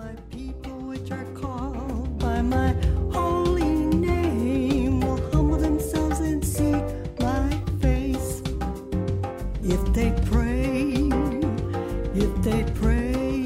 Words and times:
My 0.00 0.14
people 0.30 0.78
which 0.88 1.10
are 1.10 1.26
called 1.34 2.18
by 2.18 2.40
my 2.40 2.72
holy 3.12 3.84
name 3.84 5.00
will 5.00 5.20
humble 5.30 5.58
themselves 5.58 6.20
and 6.20 6.42
seek 6.42 6.82
my 7.18 7.50
face. 7.82 8.40
If 9.62 9.92
they 9.92 10.10
pray, 10.24 10.94
if 12.14 12.32
they 12.42 12.64
pray, 12.80 13.42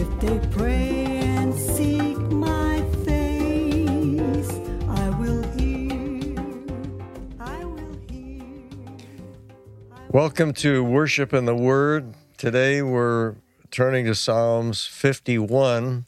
if 0.00 0.20
they 0.20 0.38
pray 0.52 1.06
and 1.16 1.52
seek 1.52 2.18
my 2.30 2.80
face, 3.04 4.52
I 4.88 5.08
will 5.18 5.42
hear, 5.58 6.36
I 7.40 7.64
will 7.64 7.98
hear. 8.08 8.44
Welcome 10.10 10.52
to 10.54 10.84
Worship 10.84 11.34
in 11.34 11.46
the 11.46 11.56
Word. 11.56 12.14
Today 12.36 12.80
we're 12.82 13.34
turning 13.76 14.06
to 14.06 14.14
Psalms 14.14 14.86
51, 14.86 16.06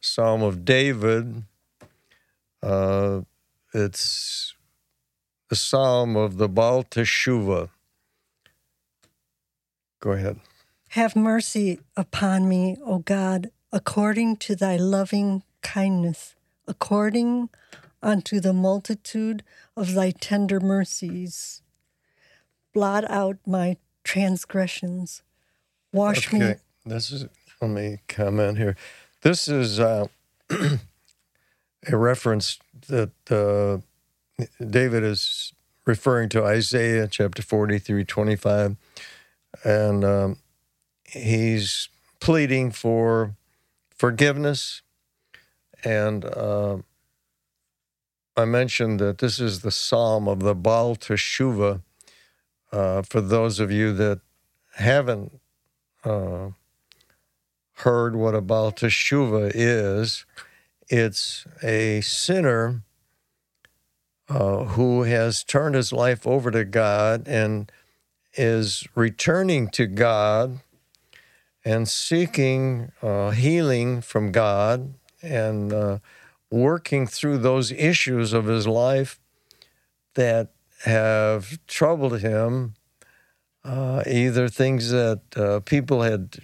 Psalm 0.00 0.42
of 0.42 0.64
David. 0.64 1.44
Uh, 2.60 3.20
it's 3.72 4.56
the 5.48 5.54
Psalm 5.54 6.16
of 6.16 6.38
the 6.38 6.48
Baal 6.48 6.82
Teshuvah. 6.82 7.68
Go 10.00 10.10
ahead. 10.10 10.40
Have 10.88 11.14
mercy 11.14 11.78
upon 11.96 12.48
me, 12.48 12.76
O 12.84 12.98
God, 12.98 13.52
according 13.70 14.38
to 14.38 14.56
thy 14.56 14.76
loving 14.76 15.44
kindness, 15.60 16.34
according 16.66 17.48
unto 18.02 18.40
the 18.40 18.52
multitude 18.52 19.44
of 19.76 19.94
thy 19.94 20.10
tender 20.10 20.58
mercies. 20.58 21.62
Blot 22.74 23.08
out 23.08 23.38
my 23.46 23.76
transgressions. 24.02 25.22
Wash 25.92 26.32
me. 26.32 26.54
This 26.84 27.12
is, 27.12 27.26
let 27.60 27.70
me 27.70 27.98
comment 28.08 28.58
here. 28.58 28.76
This 29.22 29.46
is 29.46 29.78
uh, 29.78 30.06
a 30.50 31.96
reference 31.96 32.58
that 32.88 33.12
uh, 33.30 33.78
David 34.64 35.04
is 35.04 35.52
referring 35.86 36.28
to 36.30 36.44
Isaiah 36.44 37.06
chapter 37.06 37.40
43, 37.40 38.04
25. 38.04 38.76
And 39.62 40.04
um, 40.04 40.36
he's 41.04 41.88
pleading 42.18 42.72
for 42.72 43.36
forgiveness. 43.94 44.82
And 45.84 46.24
uh, 46.24 46.78
I 48.36 48.44
mentioned 48.44 48.98
that 48.98 49.18
this 49.18 49.38
is 49.38 49.60
the 49.60 49.70
psalm 49.70 50.26
of 50.26 50.40
the 50.40 50.56
Baal 50.56 50.96
Teshuvah. 50.96 51.80
Uh, 52.72 53.02
for 53.02 53.20
those 53.20 53.60
of 53.60 53.70
you 53.70 53.92
that 53.92 54.20
haven't 54.74 55.38
uh, 56.04 56.48
heard 57.82 58.14
what 58.14 58.34
a 58.34 58.40
Baal 58.40 58.72
Teshuvah 58.72 59.52
is, 59.54 60.24
it's 60.88 61.46
a 61.62 62.00
sinner 62.00 62.82
uh, 64.28 64.64
who 64.64 65.02
has 65.02 65.42
turned 65.42 65.74
his 65.74 65.92
life 65.92 66.26
over 66.26 66.50
to 66.50 66.64
God 66.64 67.26
and 67.26 67.70
is 68.34 68.86
returning 68.94 69.68
to 69.70 69.86
God 69.86 70.60
and 71.64 71.88
seeking 71.88 72.92
uh, 73.02 73.30
healing 73.30 74.00
from 74.00 74.32
God 74.32 74.94
and 75.20 75.72
uh, 75.72 75.98
working 76.50 77.06
through 77.06 77.38
those 77.38 77.72
issues 77.72 78.32
of 78.32 78.46
his 78.46 78.66
life 78.66 79.20
that 80.14 80.52
have 80.84 81.58
troubled 81.66 82.20
him, 82.20 82.74
uh, 83.64 84.02
either 84.06 84.48
things 84.48 84.90
that 84.90 85.20
uh, 85.36 85.60
people 85.60 86.02
had 86.02 86.38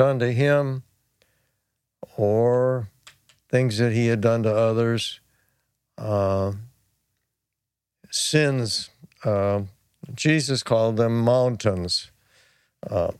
done 0.00 0.18
to 0.18 0.32
him 0.32 0.82
or 2.16 2.88
things 3.50 3.76
that 3.76 3.92
he 3.92 4.06
had 4.06 4.22
done 4.22 4.42
to 4.42 4.50
others, 4.50 5.20
uh, 5.98 6.52
sins. 8.10 8.88
Uh, 9.22 9.60
Jesus 10.14 10.62
called 10.62 10.96
them 10.96 11.20
mountains. 11.20 12.10
Uh, 12.88 13.12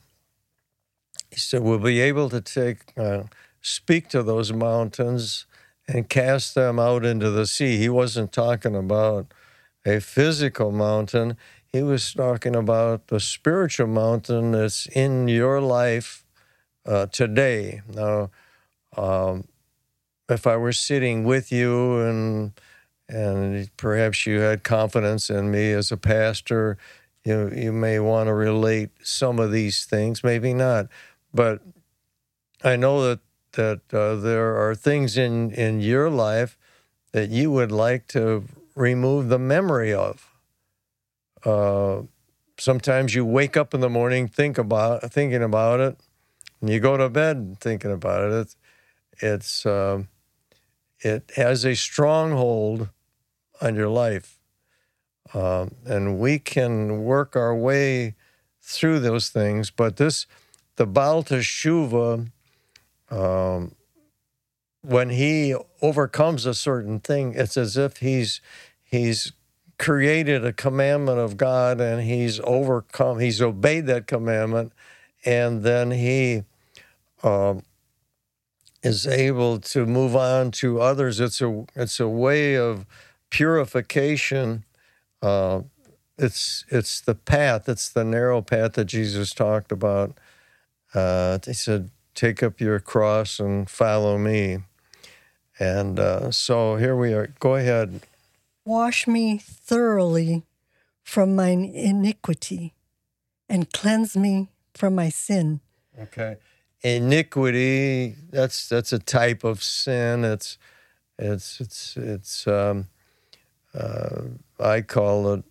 he 1.30 1.36
said, 1.38 1.62
We'll 1.62 1.78
be 1.80 2.00
able 2.00 2.30
to 2.30 2.40
take, 2.40 2.78
uh, 2.96 3.24
speak 3.60 4.08
to 4.08 4.22
those 4.22 4.50
mountains 4.50 5.44
and 5.86 6.08
cast 6.08 6.54
them 6.54 6.78
out 6.78 7.04
into 7.04 7.30
the 7.30 7.46
sea. 7.46 7.76
He 7.76 7.90
wasn't 7.90 8.32
talking 8.32 8.74
about 8.74 9.26
a 9.84 10.00
physical 10.00 10.72
mountain, 10.72 11.36
he 11.66 11.82
was 11.82 12.14
talking 12.14 12.56
about 12.56 13.08
the 13.08 13.20
spiritual 13.20 13.86
mountain 13.86 14.52
that's 14.52 14.86
in 14.86 15.28
your 15.28 15.60
life 15.60 16.24
uh, 16.86 17.06
today. 17.06 17.82
Now, 17.88 18.30
um, 18.96 19.44
if 20.28 20.46
I 20.46 20.56
were 20.56 20.72
sitting 20.72 21.24
with 21.24 21.52
you 21.52 22.00
and 22.00 22.52
and 23.08 23.76
perhaps 23.76 24.24
you 24.24 24.38
had 24.38 24.62
confidence 24.62 25.30
in 25.30 25.50
me 25.50 25.72
as 25.72 25.90
a 25.90 25.96
pastor, 25.96 26.78
you 27.24 27.50
you 27.54 27.72
may 27.72 27.98
want 27.98 28.28
to 28.28 28.34
relate 28.34 28.90
some 29.02 29.38
of 29.38 29.50
these 29.52 29.84
things, 29.84 30.22
maybe 30.22 30.54
not, 30.54 30.86
but 31.34 31.60
I 32.62 32.76
know 32.76 33.02
that 33.02 33.20
that 33.52 33.80
uh, 33.92 34.14
there 34.16 34.56
are 34.56 34.74
things 34.74 35.18
in 35.18 35.50
in 35.52 35.80
your 35.80 36.08
life 36.08 36.56
that 37.12 37.30
you 37.30 37.50
would 37.50 37.72
like 37.72 38.06
to 38.08 38.44
remove 38.76 39.28
the 39.28 39.38
memory 39.38 39.92
of. 39.92 40.28
Uh, 41.44 42.02
sometimes 42.58 43.14
you 43.14 43.24
wake 43.24 43.56
up 43.56 43.74
in 43.74 43.80
the 43.80 43.88
morning 43.88 44.28
think 44.28 44.58
about 44.58 45.10
thinking 45.10 45.42
about 45.42 45.80
it, 45.80 45.98
and 46.60 46.70
you 46.70 46.80
go 46.80 46.96
to 46.96 47.08
bed 47.08 47.58
thinking 47.60 47.92
about 47.92 48.30
it. 48.30 48.32
It's, 48.32 48.56
it's 49.22 49.66
um, 49.66 50.08
it 51.00 51.32
has 51.36 51.64
a 51.64 51.74
stronghold 51.74 52.88
on 53.60 53.74
your 53.74 53.88
life, 53.88 54.38
um, 55.34 55.74
and 55.86 56.18
we 56.18 56.38
can 56.38 57.04
work 57.04 57.36
our 57.36 57.54
way 57.54 58.14
through 58.62 59.00
those 59.00 59.30
things. 59.30 59.70
But 59.70 59.96
this, 59.96 60.26
the 60.76 60.86
Baal 60.86 61.22
Teshuvah, 61.22 62.30
um, 63.10 63.74
when 64.82 65.10
he 65.10 65.54
overcomes 65.82 66.46
a 66.46 66.54
certain 66.54 67.00
thing, 67.00 67.34
it's 67.34 67.56
as 67.56 67.76
if 67.76 67.98
he's 67.98 68.40
he's 68.82 69.32
created 69.78 70.44
a 70.44 70.52
commandment 70.52 71.18
of 71.18 71.38
God 71.38 71.80
and 71.80 72.02
he's 72.02 72.38
overcome, 72.40 73.18
he's 73.18 73.40
obeyed 73.40 73.86
that 73.86 74.06
commandment, 74.06 74.72
and 75.24 75.62
then 75.62 75.90
he 75.90 76.44
um, 77.22 77.62
is 78.82 79.06
able 79.06 79.58
to 79.58 79.86
move 79.86 80.16
on 80.16 80.50
to 80.52 80.80
others. 80.80 81.20
It's 81.20 81.40
a 81.40 81.64
it's 81.74 82.00
a 82.00 82.08
way 82.08 82.54
of 82.56 82.86
purification. 83.30 84.64
Uh, 85.22 85.62
it's 86.18 86.64
it's 86.68 87.00
the 87.00 87.14
path. 87.14 87.68
It's 87.68 87.88
the 87.88 88.04
narrow 88.04 88.42
path 88.42 88.74
that 88.74 88.86
Jesus 88.86 89.32
talked 89.32 89.72
about. 89.72 90.18
Uh, 90.94 91.38
he 91.44 91.52
said, 91.52 91.90
"Take 92.14 92.42
up 92.42 92.60
your 92.60 92.80
cross 92.80 93.38
and 93.38 93.68
follow 93.68 94.18
me." 94.18 94.58
And 95.58 95.98
uh, 95.98 96.30
so 96.30 96.76
here 96.76 96.96
we 96.96 97.12
are. 97.12 97.34
Go 97.38 97.54
ahead. 97.56 98.00
Wash 98.64 99.06
me 99.06 99.36
thoroughly 99.36 100.44
from 101.02 101.36
mine 101.36 101.64
iniquity 101.64 102.74
and 103.48 103.70
cleanse 103.72 104.16
me 104.16 104.48
from 104.74 104.94
my 104.94 105.10
sin. 105.10 105.60
Okay. 105.98 106.36
Iniquity. 106.82 108.14
That's 108.30 108.68
that's 108.68 108.92
a 108.92 108.98
type 108.98 109.44
of 109.44 109.62
sin. 109.62 110.24
It's 110.24 110.58
it's 111.18 111.60
it's 111.60 111.96
it's. 111.96 112.46
Um, 112.46 112.88
uh, 113.74 114.22
I 114.58 114.80
call 114.80 115.32
it 115.34 115.44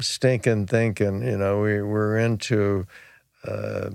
stinking 0.00 0.66
thinking. 0.66 1.22
You 1.22 1.38
know, 1.38 1.60
we 1.60 1.82
we're 1.82 2.18
into 2.18 2.86
uh, 3.44 3.90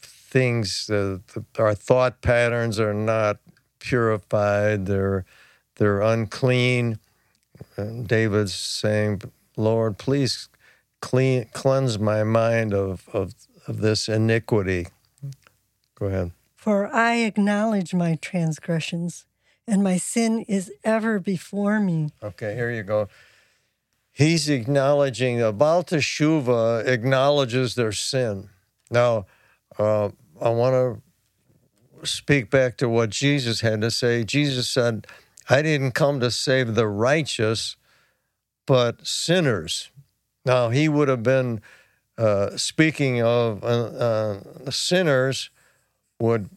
things 0.00 0.86
that 0.88 1.22
our 1.58 1.74
thought 1.74 2.20
patterns 2.20 2.78
are 2.78 2.94
not 2.94 3.38
purified. 3.78 4.86
They're 4.86 5.24
they're 5.76 6.00
unclean. 6.02 6.98
And 7.76 8.06
David's 8.06 8.54
saying, 8.54 9.22
"Lord, 9.56 9.98
please 9.98 10.48
clean 11.00 11.46
cleanse 11.52 11.98
my 11.98 12.24
mind 12.24 12.74
of 12.74 13.08
of, 13.12 13.34
of 13.66 13.80
this 13.80 14.08
iniquity." 14.08 14.88
Go 15.98 16.06
ahead. 16.06 16.30
For 16.54 16.92
I 16.94 17.16
acknowledge 17.16 17.92
my 17.94 18.16
transgressions, 18.16 19.26
and 19.66 19.82
my 19.82 19.96
sin 19.96 20.44
is 20.48 20.72
ever 20.84 21.18
before 21.18 21.80
me. 21.80 22.10
Okay, 22.22 22.54
here 22.54 22.70
you 22.70 22.82
go. 22.82 23.08
He's 24.12 24.48
acknowledging, 24.48 25.40
uh, 25.40 25.52
Baal 25.52 25.84
Teshuvah 25.84 26.86
acknowledges 26.86 27.74
their 27.74 27.92
sin. 27.92 28.48
Now, 28.90 29.26
uh, 29.78 30.10
I 30.40 30.50
want 30.50 31.02
to 32.02 32.06
speak 32.06 32.50
back 32.50 32.76
to 32.78 32.88
what 32.88 33.10
Jesus 33.10 33.60
had 33.60 33.80
to 33.80 33.90
say. 33.90 34.24
Jesus 34.24 34.68
said, 34.68 35.06
I 35.48 35.62
didn't 35.62 35.92
come 35.92 36.20
to 36.20 36.30
save 36.30 36.74
the 36.74 36.86
righteous, 36.86 37.76
but 38.66 39.06
sinners. 39.06 39.90
Now, 40.44 40.70
he 40.70 40.88
would 40.88 41.08
have 41.08 41.22
been 41.22 41.60
uh, 42.16 42.56
speaking 42.56 43.22
of 43.22 43.62
uh, 43.62 43.66
uh, 43.66 44.40
sinners 44.70 45.50
would 46.18 46.50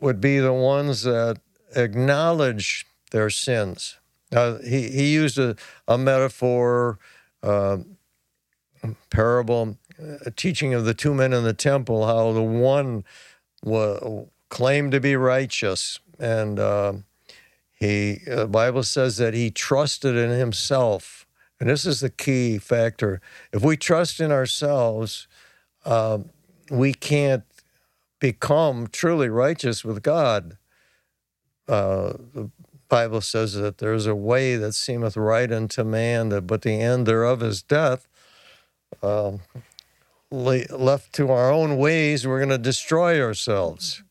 would 0.00 0.20
be 0.20 0.38
the 0.38 0.52
ones 0.52 1.02
that 1.02 1.38
acknowledge 1.76 2.86
their 3.10 3.30
sins. 3.30 3.98
Uh, 4.32 4.58
he, 4.58 4.88
he 4.88 5.12
used 5.12 5.38
a, 5.38 5.56
a 5.88 5.98
metaphor, 5.98 6.98
uh, 7.42 7.78
parable, 9.10 9.76
a 10.24 10.30
teaching 10.30 10.72
of 10.72 10.84
the 10.84 10.94
two 10.94 11.12
men 11.12 11.32
in 11.32 11.44
the 11.44 11.52
temple, 11.52 12.06
how 12.06 12.32
the 12.32 12.42
one 12.42 13.04
wa- 13.62 14.24
claimed 14.48 14.92
to 14.92 15.00
be 15.00 15.16
righteous, 15.16 15.98
and 16.18 16.58
uh, 16.58 16.92
he 17.72 18.20
the 18.26 18.46
Bible 18.46 18.82
says 18.82 19.16
that 19.16 19.34
he 19.34 19.50
trusted 19.50 20.16
in 20.16 20.30
himself, 20.30 21.26
and 21.58 21.68
this 21.68 21.84
is 21.84 22.00
the 22.00 22.10
key 22.10 22.58
factor. 22.58 23.20
If 23.52 23.62
we 23.62 23.76
trust 23.76 24.20
in 24.20 24.30
ourselves, 24.30 25.26
uh, 25.84 26.18
we 26.70 26.94
can't 26.94 27.44
become 28.20 28.86
truly 28.86 29.28
righteous 29.28 29.84
with 29.84 30.02
God. 30.02 30.56
Uh, 31.66 32.12
the 32.34 32.50
Bible 32.88 33.20
says 33.20 33.54
that 33.54 33.78
there's 33.78 34.06
a 34.06 34.14
way 34.14 34.56
that 34.56 34.74
seemeth 34.74 35.16
right 35.16 35.50
unto 35.50 35.82
man, 35.84 36.28
but 36.46 36.62
the 36.62 36.80
end 36.80 37.06
thereof 37.06 37.42
is 37.42 37.62
death. 37.62 38.06
Um, 39.02 39.40
left 40.30 41.12
to 41.14 41.30
our 41.30 41.50
own 41.50 41.76
ways, 41.76 42.26
we're 42.26 42.38
going 42.38 42.50
to 42.50 42.58
destroy 42.58 43.20
ourselves. 43.20 44.02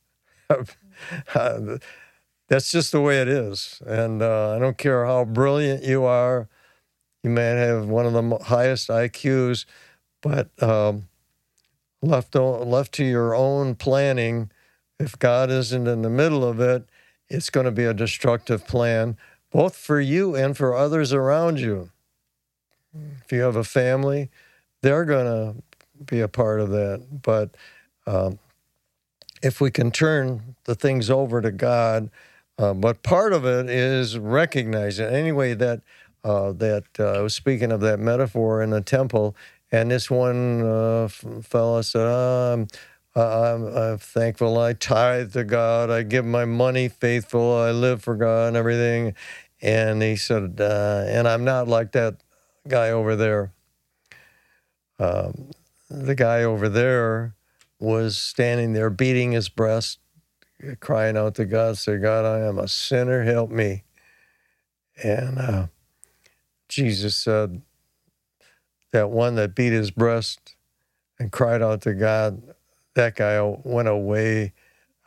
That's 2.50 2.72
just 2.72 2.92
the 2.92 3.02
way 3.02 3.22
it 3.22 3.28
is. 3.28 3.82
And 3.86 4.22
uh, 4.22 4.56
I 4.56 4.60
don't 4.60 4.78
care 4.78 5.06
how 5.06 5.26
brilliant 5.26 5.84
you 5.84 6.04
are, 6.04 6.50
you 7.24 7.30
may 7.30 7.44
have 7.44 7.88
one 7.88 8.06
of 8.06 8.14
the 8.14 8.38
highest 8.46 8.90
IQs, 8.90 9.66
but 10.22 10.50
um, 10.64 11.10
left 12.02 12.36
left 12.36 12.94
to 12.94 13.04
your 13.04 13.36
own 13.36 13.76
planning, 13.76 14.52
if 15.00 15.18
God 15.18 15.50
isn't 15.50 15.88
in 15.88 16.02
the 16.02 16.10
middle 16.10 16.44
of 16.44 16.60
it, 16.60 16.88
it's 17.30 17.50
going 17.50 17.66
to 17.66 17.72
be 17.72 17.86
a 17.86 17.94
destructive 17.94 18.66
plan, 18.68 19.18
both 19.52 19.76
for 19.76 20.00
you 20.00 20.36
and 20.36 20.58
for 20.58 20.76
others 20.76 21.14
around 21.14 21.60
you. 21.60 21.92
If 23.24 23.32
you 23.32 23.42
have 23.42 23.56
a 23.56 23.64
family, 23.64 24.30
they're 24.82 25.06
going 25.06 25.26
to 25.26 26.04
be 26.06 26.22
a 26.22 26.28
part 26.28 26.60
of 26.60 26.70
that. 26.70 27.22
But 27.22 27.56
um, 28.08 28.40
if 29.42 29.62
we 29.62 29.72
can 29.72 29.92
turn 29.92 30.56
the 30.66 30.76
things 30.76 31.10
over 31.10 31.42
to 31.42 31.52
God, 31.52 32.10
uh, 32.58 32.74
but 32.74 33.04
part 33.04 33.32
of 33.32 33.46
it 33.46 33.70
is 33.70 34.18
recognizing 34.18 35.08
anyway 35.08 35.54
that 35.54 35.82
uh, 36.22 36.52
that 36.52 37.00
uh, 37.00 37.30
speaking 37.30 37.72
of 37.72 37.80
that 37.80 37.98
metaphor 37.98 38.62
in 38.62 38.72
the 38.72 38.82
temple 38.82 39.36
and 39.72 39.92
this 39.92 40.10
one 40.10 40.62
uh, 40.62 41.08
fellow 41.08 41.82
said, 41.82 42.06
oh, 42.06 42.54
I'm, 42.54 42.68
I'm, 43.16 43.76
I'm, 43.76 43.98
thankful 43.98 44.58
I 44.58 44.74
tithe 44.74 45.34
to 45.34 45.44
God. 45.44 45.90
I 45.90 46.04
give 46.04 46.26
my 46.26 46.46
money 46.46 46.88
faithful. 46.88 47.56
I 47.56 47.72
live 47.72 48.02
for 48.02 48.16
God 48.16 48.50
and 48.50 48.58
everything. 48.58 49.14
And 49.62 50.02
he 50.02 50.16
said, 50.16 50.60
uh, 50.60 51.04
and 51.08 51.28
I'm 51.28 51.44
not 51.44 51.68
like 51.68 51.92
that 51.92 52.16
guy 52.68 52.90
over 52.90 53.16
there. 53.16 53.52
Um, 54.98 55.52
the 55.90 56.16
guy 56.16 56.44
over 56.44 56.70
there 56.70 57.36
was 57.80 58.18
standing 58.18 58.74
there 58.74 58.90
beating 58.90 59.32
his 59.32 59.50
breast, 59.50 60.00
crying 60.80 61.18
out 61.18 61.36
to 61.36 61.46
God, 61.46 61.78
say, 61.78 61.98
God, 61.98 62.26
I 62.26 62.40
am 62.46 62.58
a 62.58 62.68
sinner, 62.68 63.24
help 63.24 63.50
me. 63.50 63.84
And 65.02 65.40
uh, 65.40 65.68
Jesus 66.68 67.16
said, 67.16 67.62
that 68.92 69.10
one 69.10 69.36
that 69.36 69.56
beat 69.56 69.72
his 69.72 69.92
breast 69.92 70.56
and 71.20 71.32
cried 71.32 71.62
out 71.62 71.82
to 71.82 71.94
God, 71.94 72.42
that 72.96 73.16
guy 73.16 73.42
went 73.64 73.88
away 73.88 74.54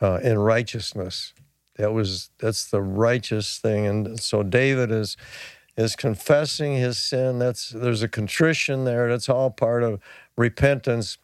uh, 0.01 0.19
in 0.23 0.37
righteousness. 0.39 1.33
That 1.77 1.91
was 1.91 2.29
that's 2.37 2.69
the 2.69 2.81
righteous 2.81 3.57
thing, 3.57 3.87
and 3.87 4.19
so 4.19 4.43
David 4.43 4.91
is 4.91 5.17
is 5.75 5.95
confessing 5.95 6.75
his 6.75 6.97
sin. 6.97 7.39
That's 7.39 7.69
there's 7.69 8.03
a 8.03 8.07
contrition 8.07 8.85
there. 8.85 9.09
That's 9.09 9.27
all 9.27 9.49
part 9.49 9.81
of 9.81 9.99
repentance, 10.37 11.17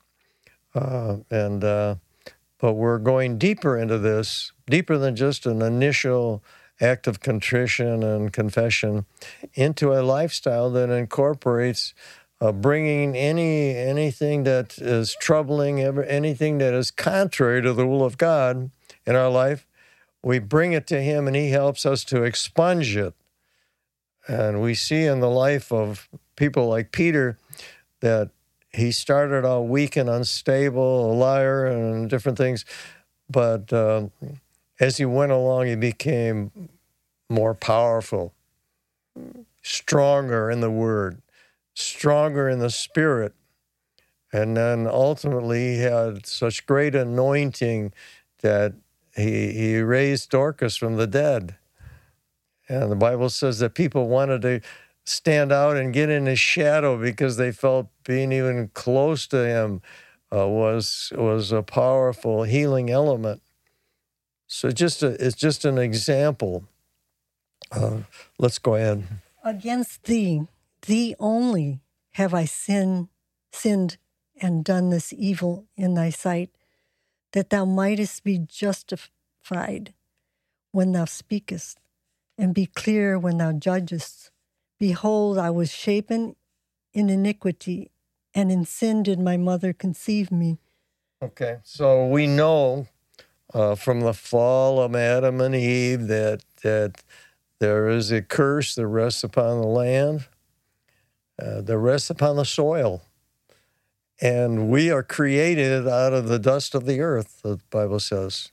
uh, 0.74 1.18
and 1.30 1.64
uh, 1.64 1.96
but 2.58 2.74
we're 2.74 2.98
going 2.98 3.38
deeper 3.38 3.78
into 3.78 4.00
this, 4.00 4.52
deeper 4.68 4.98
than 4.98 5.16
just 5.16 5.46
an 5.46 5.62
initial 5.62 6.44
act 6.82 7.08
of 7.08 7.20
contrition 7.20 8.02
and 8.02 8.34
confession, 8.34 9.06
into 9.54 9.94
a 9.94 10.02
lifestyle 10.02 10.72
that 10.72 10.90
incorporates 10.90 11.94
uh, 12.42 12.52
bringing 12.52 13.16
any 13.16 13.76
anything 13.76 14.44
that 14.44 14.78
is 14.78 15.16
troubling, 15.20 15.82
ever, 15.82 16.04
anything 16.04 16.58
that 16.60 16.74
is 16.74 16.92
contrary 16.92 17.62
to 17.62 17.74
the 17.74 17.86
will 17.86 18.04
of 18.04 18.18
God 18.18 18.72
in 19.06 19.16
our 19.16 19.30
life, 19.30 19.66
we 20.24 20.40
bring 20.40 20.74
it 20.74 20.88
to 20.88 21.02
Him, 21.02 21.28
and 21.28 21.36
He 21.36 21.50
helps 21.50 21.86
us 21.86 22.04
to 22.06 22.24
expunge 22.24 22.96
it. 22.96 23.14
And 24.28 24.62
we 24.62 24.76
see 24.76 25.06
in 25.06 25.20
the 25.20 25.30
life 25.30 25.72
of 25.72 26.08
people 26.36 26.68
like 26.68 26.92
Peter 26.92 27.38
that 28.02 28.30
he 28.72 28.92
started 28.92 29.46
out 29.46 29.68
weak 29.68 29.96
and 29.96 30.10
unstable, 30.10 31.12
a 31.12 31.14
liar, 31.14 31.66
and 31.66 32.10
different 32.10 32.38
things, 32.38 32.66
but 33.30 33.72
uh, 33.74 34.08
as 34.80 34.98
he 34.98 35.06
went 35.06 35.32
along, 35.32 35.68
he 35.68 35.76
became 35.76 36.70
more 37.30 37.54
powerful, 37.54 38.34
stronger 39.62 40.50
in 40.50 40.62
the 40.62 40.70
Word 40.70 41.22
stronger 41.80 42.50
in 42.50 42.60
the 42.60 42.70
spirit. 42.70 43.34
And 44.32 44.56
then 44.56 44.88
ultimately, 44.88 45.76
he 45.76 45.80
had 45.80 46.26
such 46.26 46.66
great 46.66 46.94
anointing 46.94 47.94
that 48.42 48.74
he, 49.16 49.52
he 49.54 49.80
raised 49.80 50.30
Dorcas 50.30 50.78
from 50.78 50.98
the 50.98 51.08
dead. 51.08 51.56
And 52.68 52.92
the 52.92 52.96
Bible 52.96 53.30
says 53.30 53.60
that 53.60 53.74
people 53.74 54.08
wanted 54.08 54.44
to 54.44 54.62
stand 55.04 55.52
out 55.52 55.76
and 55.76 55.92
get 55.92 56.10
in 56.10 56.28
his 56.28 56.40
shadow 56.40 56.96
because 57.02 57.38
they 57.38 57.52
felt 57.52 57.88
being 58.04 58.32
even 58.32 58.70
close 58.76 59.26
to 59.28 59.38
him 59.38 59.82
uh, 60.32 60.48
was 60.48 61.12
was 61.16 61.52
a 61.52 61.64
powerful 61.64 62.44
healing 62.44 62.92
element. 62.92 63.42
So 64.46 64.70
just 64.70 65.02
a, 65.02 65.08
it's 65.26 65.36
just 65.36 65.66
an 65.66 65.80
example. 65.80 66.66
Uh, 67.72 68.00
let's 68.38 68.60
go 68.60 68.76
ahead. 68.76 69.04
Against 69.44 70.04
thee, 70.04 70.48
Thee 70.86 71.16
only 71.20 71.82
have 72.12 72.34
I 72.34 72.46
sinned, 72.46 73.10
sinned 73.52 73.98
and 74.42 74.64
done 74.64 74.90
this 74.90 75.14
evil 75.14 75.66
in 75.76 75.94
thy 75.94 76.10
sight, 76.10 76.50
that 77.34 77.50
thou 77.50 77.66
mightest 77.66 78.24
be 78.24 78.40
justified 78.40 79.94
when 80.72 80.92
thou 80.92 81.06
speakest, 81.06 81.80
and 82.38 82.54
be 82.54 82.66
clear 82.66 83.18
when 83.20 83.38
thou 83.38 83.52
judgest. 83.52 84.32
Behold, 84.80 85.38
I 85.38 85.50
was 85.50 85.72
shapen 85.72 86.36
in 86.94 87.10
iniquity, 87.10 87.92
and 88.34 88.52
in 88.52 88.66
sin 88.66 89.04
did 89.04 89.20
my 89.20 89.38
mother 89.38 89.74
conceive 89.74 90.32
me. 90.32 90.58
Okay, 91.22 91.58
so 91.64 92.08
we 92.08 92.28
know 92.28 92.88
uh, 93.54 93.76
from 93.76 94.02
the 94.02 94.14
fall 94.14 94.80
of 94.80 94.96
Adam 94.96 95.42
and 95.42 95.54
Eve 95.54 96.08
that 96.08 96.44
that 96.64 97.04
there 97.60 97.90
is 97.90 98.12
a 98.12 98.22
curse 98.22 98.76
that 98.76 98.88
rests 98.88 99.24
upon 99.24 99.60
the 99.60 99.68
land 99.68 100.28
uh, 101.40 101.62
the 101.62 101.78
rest 101.78 102.10
upon 102.10 102.36
the 102.36 102.46
soil. 102.46 103.02
And 104.22 104.70
we 104.70 104.92
are 104.92 105.04
created 105.04 105.88
out 105.88 106.14
of 106.14 106.28
the 106.28 106.40
dust 106.40 106.76
of 106.76 106.86
the 106.86 107.00
earth, 107.00 107.40
the 107.44 107.60
Bible 107.70 108.00
says. 108.00 108.52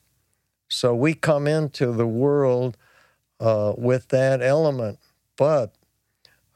So 0.68 0.94
we 0.94 1.14
come 1.14 1.46
into 1.46 1.92
the 1.92 2.06
world 2.06 2.76
uh, 3.40 3.74
with 3.76 4.08
that 4.08 4.42
element. 4.42 4.98
But 5.36 5.74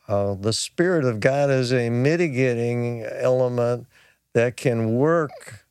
uh, 0.09 0.35
the 0.35 0.53
Spirit 0.53 1.05
of 1.05 1.21
God 1.21 1.51
is 1.51 1.73
a 1.73 1.91
mitigating 1.91 3.05
element 3.05 3.87
that 4.33 4.57
can 4.57 4.95
work 4.95 5.65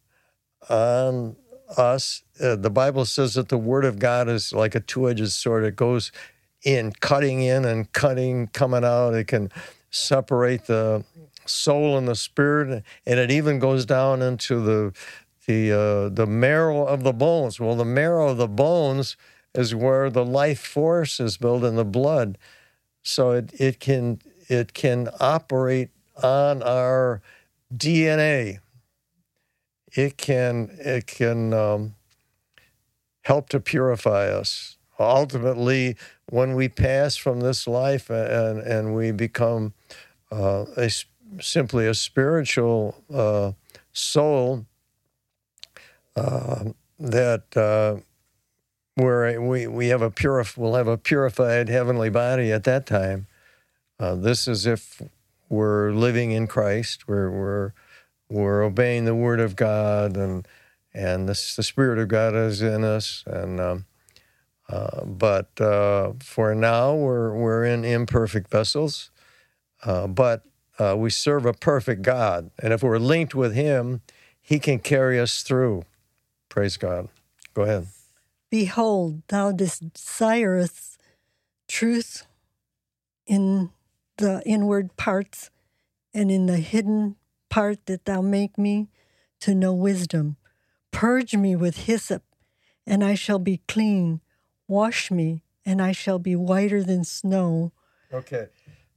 on 0.69 1.35
us. 1.77 2.23
Uh, 2.41 2.55
the 2.55 2.69
Bible 2.69 3.05
says 3.05 3.33
that 3.33 3.49
the 3.49 3.57
Word 3.57 3.85
of 3.85 3.99
God 3.99 4.27
is 4.27 4.53
like 4.53 4.75
a 4.75 4.79
two 4.79 5.09
edged 5.09 5.31
sword, 5.31 5.63
it 5.63 5.75
goes 5.75 6.11
in, 6.63 6.91
cutting 6.99 7.41
in 7.41 7.65
and 7.65 7.91
cutting, 7.93 8.47
coming 8.47 8.83
out. 8.83 9.13
It 9.13 9.27
can 9.27 9.51
separate 9.91 10.65
the 10.65 11.03
soul 11.45 11.97
and 11.97 12.07
the 12.07 12.15
spirit, 12.15 12.83
and 13.05 13.19
it 13.19 13.31
even 13.31 13.59
goes 13.59 13.85
down 13.85 14.21
into 14.21 14.61
the 14.61 14.93
the 15.45 15.71
uh, 15.71 16.09
the 16.09 16.27
marrow 16.27 16.85
of 16.85 17.03
the 17.03 17.13
bones. 17.13 17.59
Well, 17.59 17.75
the 17.75 17.85
marrow 17.85 18.29
of 18.29 18.37
the 18.37 18.47
bones 18.47 19.17
is 19.55 19.73
where 19.73 20.09
the 20.09 20.25
life 20.25 20.59
force 20.59 21.19
is 21.19 21.37
built 21.37 21.63
in 21.63 21.75
the 21.75 21.85
blood, 21.85 22.37
so 23.03 23.31
it 23.31 23.51
it 23.59 23.79
can 23.79 24.19
it 24.47 24.73
can 24.73 25.09
operate 25.19 25.89
on 26.21 26.61
our 26.63 27.21
DNA. 27.75 28.59
It 29.91 30.17
can 30.17 30.69
it 30.79 31.07
can 31.07 31.53
um, 31.53 31.95
help 33.23 33.49
to 33.49 33.59
purify 33.59 34.27
us. 34.27 34.77
Ultimately, 34.99 35.95
when 36.29 36.55
we 36.55 36.67
pass 36.67 37.15
from 37.15 37.39
this 37.39 37.67
life 37.67 38.09
and, 38.09 38.59
and 38.59 38.93
we 38.93 39.11
become 39.11 39.73
uh, 40.31 40.65
a, 40.77 40.91
simply 41.41 41.87
a 41.87 41.93
spiritual 41.93 43.03
uh, 43.13 43.53
soul, 43.93 44.65
uh, 46.15 46.65
that 46.99 47.55
uh, 47.55 48.01
we're, 48.97 49.39
we 49.39 49.67
we 49.67 49.87
have 49.87 50.01
a 50.01 50.11
purif- 50.11 50.57
we'll 50.57 50.75
have 50.75 50.87
a 50.87 50.97
purified 50.97 51.69
heavenly 51.69 52.09
body 52.09 52.51
at 52.51 52.65
that 52.65 52.85
time. 52.85 53.27
Uh, 53.99 54.15
this 54.15 54.47
is 54.47 54.65
if 54.65 55.01
we're 55.47 55.91
living 55.91 56.31
in 56.31 56.47
Christ, 56.47 57.07
we're 57.07 57.31
we're 57.31 57.73
we're 58.29 58.63
obeying 58.63 59.05
the 59.05 59.15
Word 59.15 59.39
of 59.39 59.55
God, 59.55 60.17
and 60.17 60.45
and 60.93 61.29
this, 61.29 61.55
the 61.55 61.63
Spirit 61.63 61.99
of 61.99 62.09
God 62.09 62.35
is 62.35 62.61
in 62.61 62.83
us. 62.83 63.23
And 63.25 63.59
um, 63.59 63.85
uh, 64.69 65.03
but 65.03 65.59
uh, 65.59 66.13
for 66.19 66.53
now, 66.53 66.93
we're 66.93 67.33
we're 67.33 67.63
in 67.65 67.83
imperfect 67.83 68.51
vessels, 68.51 69.09
uh, 69.83 70.05
but 70.05 70.43
uh, 70.77 70.95
we 70.95 71.09
serve 71.09 71.45
a 71.45 71.53
perfect 71.53 72.03
God, 72.03 72.51
and 72.61 72.71
if 72.71 72.83
we're 72.83 72.99
linked 72.99 73.33
with 73.33 73.55
Him, 73.55 74.01
He 74.39 74.59
can 74.59 74.79
carry 74.79 75.19
us 75.19 75.41
through. 75.41 75.85
Praise 76.49 76.77
God. 76.77 77.09
Go 77.53 77.63
ahead. 77.63 77.87
Behold, 78.51 79.23
thou 79.27 79.51
desirest 79.51 80.97
truth 81.67 82.25
in 83.25 83.71
the 84.17 84.41
inward 84.45 84.95
parts, 84.97 85.49
and 86.13 86.29
in 86.29 86.45
the 86.45 86.57
hidden 86.57 87.15
part 87.49 87.85
that 87.87 88.05
thou 88.05 88.21
make 88.21 88.57
me 88.57 88.89
to 89.39 89.55
know 89.55 89.73
wisdom. 89.73 90.37
Purge 90.91 91.35
me 91.35 91.55
with 91.55 91.85
hyssop, 91.85 92.23
and 92.85 93.03
I 93.03 93.15
shall 93.15 93.39
be 93.39 93.61
clean. 93.67 94.21
Wash 94.69 95.11
me, 95.11 95.41
and 95.65 95.81
I 95.81 95.91
shall 95.91 96.19
be 96.19 96.37
whiter 96.37 96.81
than 96.81 97.03
snow. 97.03 97.73
Okay. 98.13 98.47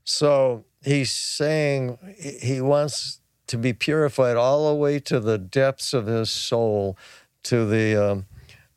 So 0.05 0.65
he's 0.85 1.11
saying 1.11 1.99
he 2.41 2.61
wants 2.61 3.21
to 3.49 3.59
be 3.59 3.73
purified 3.73 4.37
all 4.37 4.69
the 4.69 4.77
way 4.77 5.01
to 5.01 5.19
the 5.19 5.39
depths 5.39 5.93
of 5.93 6.07
his 6.07 6.31
soul, 6.31 6.97
to 7.43 7.67
the. 7.67 7.97
Um, 7.97 8.27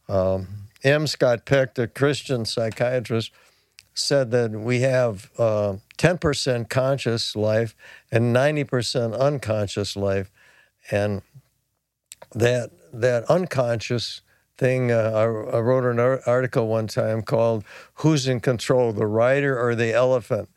um, 0.08 0.48
M. 0.86 1.08
Scott 1.08 1.46
Peck, 1.46 1.74
the 1.74 1.88
Christian 1.88 2.46
psychiatrist, 2.46 3.32
said 3.96 4.30
that 4.32 4.52
we 4.52 4.82
have 4.82 5.32
uh, 5.38 5.78
10% 5.98 6.70
conscious 6.70 7.36
life 7.36 7.76
and 8.12 8.36
90% 8.36 9.18
unconscious 9.18 9.96
life. 9.96 10.30
And 10.92 11.24
that, 12.36 12.70
that 12.94 13.24
unconscious 13.24 14.22
thing, 14.58 14.92
uh, 14.92 15.12
I, 15.14 15.24
I, 15.58 15.60
wrote 15.60 15.84
an 15.84 16.00
article 16.00 16.68
one 16.68 16.88
time 16.88 17.22
called 17.22 17.64
Who's 17.96 18.28
in 18.28 18.40
Control, 18.40 18.94
the 18.94 19.08
rider 19.08 19.60
or 19.60 19.76
the 19.76 19.94
elephant? 19.94 20.50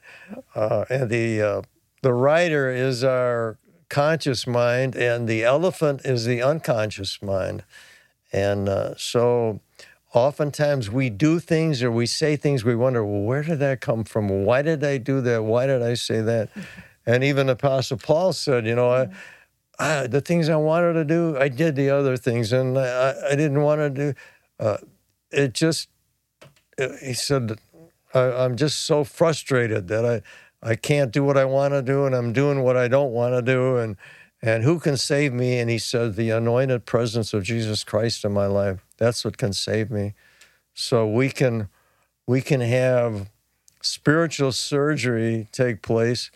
Uh, 0.54 0.84
and 0.88 1.10
the, 1.10 1.42
uh, 1.42 1.62
the 2.02 2.12
rider 2.12 2.70
is 2.70 3.02
our 3.02 3.58
conscious 3.88 4.46
mind, 4.46 4.94
and 4.94 5.28
the 5.28 5.44
elephant 5.44 6.02
is 6.04 6.24
the 6.24 6.42
unconscious 6.42 7.20
mind. 7.22 7.64
And 8.32 8.68
uh, 8.68 8.94
so 8.96 9.60
oftentimes 10.14 10.90
we 10.90 11.10
do 11.10 11.38
things 11.38 11.82
or 11.82 11.90
we 11.90 12.06
say 12.06 12.36
things 12.36 12.64
we 12.64 12.74
wonder 12.74 13.04
well 13.04 13.20
where 13.20 13.42
did 13.42 13.58
that 13.58 13.80
come 13.80 14.04
from 14.04 14.44
why 14.44 14.62
did 14.62 14.82
i 14.82 14.96
do 14.96 15.20
that 15.20 15.44
why 15.44 15.66
did 15.66 15.82
i 15.82 15.92
say 15.92 16.22
that 16.22 16.48
and 17.06 17.22
even 17.22 17.48
apostle 17.50 17.98
paul 17.98 18.32
said 18.32 18.66
you 18.66 18.74
know 18.74 18.90
I, 18.90 19.08
I, 19.78 20.06
the 20.06 20.20
things 20.20 20.48
i 20.48 20.56
wanted 20.56 20.94
to 20.94 21.04
do 21.04 21.36
i 21.38 21.48
did 21.48 21.76
the 21.76 21.90
other 21.90 22.16
things 22.16 22.52
and 22.52 22.78
i, 22.78 23.14
I 23.30 23.36
didn't 23.36 23.62
want 23.62 23.80
to 23.80 23.90
do 23.90 24.14
uh, 24.60 24.78
it 25.30 25.54
just 25.54 25.88
uh, 26.80 26.88
he 27.02 27.14
said 27.14 27.58
I, 28.14 28.20
i'm 28.20 28.56
just 28.56 28.80
so 28.84 29.04
frustrated 29.04 29.88
that 29.88 30.04
i 30.04 30.22
i 30.62 30.74
can't 30.74 31.12
do 31.12 31.24
what 31.24 31.36
i 31.36 31.44
want 31.44 31.74
to 31.74 31.82
do 31.82 32.06
and 32.06 32.14
i'm 32.14 32.32
doing 32.32 32.62
what 32.62 32.76
i 32.76 32.88
don't 32.88 33.12
want 33.12 33.34
to 33.34 33.42
do 33.42 33.76
and 33.76 33.96
and 34.40 34.62
who 34.62 34.78
can 34.78 34.96
save 34.96 35.32
me 35.32 35.58
and 35.58 35.68
he 35.68 35.78
said 35.78 36.16
the 36.16 36.30
anointed 36.30 36.86
presence 36.86 37.32
of 37.32 37.44
jesus 37.44 37.84
christ 37.84 38.24
in 38.24 38.32
my 38.32 38.46
life 38.46 38.84
that's 38.98 39.24
what 39.24 39.38
can 39.38 39.52
save 39.52 39.90
me. 39.90 40.14
So 40.74 41.08
we 41.08 41.30
can 41.30 41.68
we 42.26 42.42
can 42.42 42.60
have 42.60 43.30
spiritual 43.80 44.52
surgery 44.52 45.48
take 45.52 45.80
place 45.82 46.30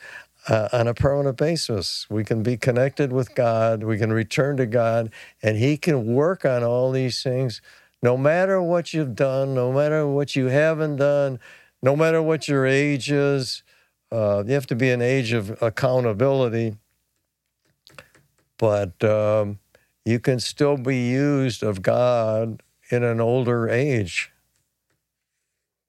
uh, 0.49 0.69
on 0.73 0.89
a 0.89 0.95
permanent 0.95 1.37
basis. 1.37 2.07
We 2.11 2.25
can 2.25 2.43
be 2.43 2.57
connected 2.57 3.13
with 3.13 3.35
God. 3.35 3.85
We 3.85 3.99
can 3.99 4.13
return 4.13 4.57
to 4.57 4.67
God, 4.67 5.13
and 5.43 5.57
He 5.57 5.77
can 5.77 6.15
work 6.15 6.45
on 6.45 6.63
all 6.63 6.91
these 6.91 7.23
things. 7.23 7.61
No 8.03 8.17
matter 8.17 8.61
what 8.61 8.93
you've 8.93 9.15
done, 9.15 9.55
no 9.55 9.73
matter 9.73 10.07
what 10.07 10.35
you 10.35 10.47
haven't 10.47 10.97
done, 10.97 11.39
no 11.83 11.95
matter 11.95 12.21
what 12.21 12.49
your 12.49 12.67
age 12.67 13.11
is, 13.11 13.63
uh, 14.11 14.43
you 14.47 14.55
have 14.55 14.67
to 14.67 14.77
be 14.77 14.91
an 14.91 15.01
age 15.01 15.33
of 15.33 15.63
accountability. 15.63 16.77
But 18.59 19.03
um, 19.03 19.59
you 20.05 20.21
can 20.21 20.41
still 20.41 20.77
be 20.77 21.09
used 21.11 21.63
of 21.63 21.83
God 21.83 22.63
in 22.91 23.03
an 23.03 23.21
older 23.21 23.69
age. 23.69 24.31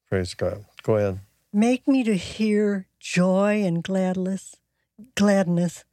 Praise 0.09 0.33
God. 0.33 0.65
Go 0.83 0.97
ahead. 0.97 1.19
Make 1.51 1.87
me 1.87 2.03
to 2.03 2.15
hear 2.15 2.87
joy 3.03 3.61
and 3.65 3.83
gladness, 3.83 4.55
gladness, 5.15 5.83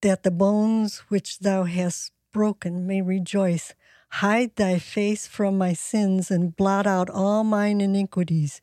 that 0.00 0.22
the 0.22 0.30
bones 0.30 0.98
which 1.08 1.40
thou 1.40 1.64
hast 1.64 2.12
broken 2.32 2.86
may 2.86 3.02
rejoice. 3.02 3.74
Hide 4.14 4.54
thy 4.54 4.78
face 4.78 5.26
from 5.26 5.58
my 5.58 5.72
sins 5.72 6.30
and 6.30 6.56
blot 6.56 6.86
out 6.86 7.10
all 7.10 7.42
mine 7.42 7.80
iniquities. 7.80 8.60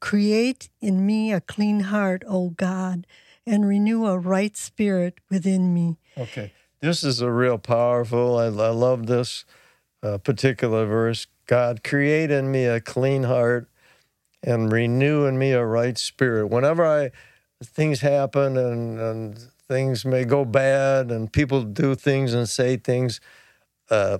Create 0.00 0.70
in 0.80 1.04
me 1.06 1.30
a 1.30 1.42
clean 1.42 1.80
heart, 1.80 2.22
O 2.26 2.50
God, 2.50 3.06
and 3.46 3.68
renew 3.68 4.06
a 4.06 4.18
right 4.18 4.56
spirit 4.56 5.20
within 5.30 5.74
me. 5.74 5.98
Okay. 6.16 6.52
This 6.80 7.04
is 7.04 7.20
a 7.20 7.30
real 7.30 7.58
powerful. 7.58 8.38
I, 8.38 8.46
I 8.46 8.70
love 8.70 9.06
this 9.06 9.44
uh, 10.02 10.16
particular 10.18 10.86
verse. 10.86 11.26
God, 11.46 11.84
create 11.84 12.30
in 12.30 12.50
me 12.50 12.64
a 12.64 12.80
clean 12.80 13.24
heart 13.24 13.69
and 14.42 14.72
renew 14.72 15.26
in 15.26 15.38
me 15.38 15.52
a 15.52 15.64
right 15.64 15.98
spirit. 15.98 16.46
Whenever 16.48 16.84
I 16.84 17.10
things 17.62 18.00
happen 18.00 18.56
and, 18.56 18.98
and 18.98 19.38
things 19.68 20.04
may 20.04 20.24
go 20.24 20.44
bad 20.44 21.10
and 21.10 21.32
people 21.32 21.62
do 21.62 21.94
things 21.94 22.32
and 22.32 22.48
say 22.48 22.76
things, 22.76 23.20
uh, 23.90 24.18